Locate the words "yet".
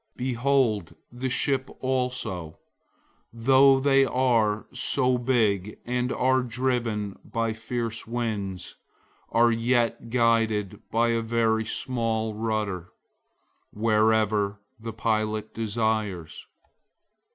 9.51-10.09